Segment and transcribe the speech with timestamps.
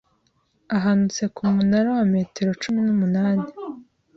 [0.75, 3.45] ahanutse ku munara wa metero cumi numunani